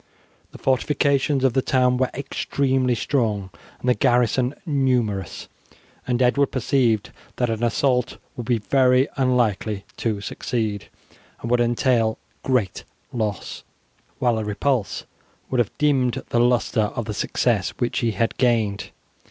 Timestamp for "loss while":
13.13-14.39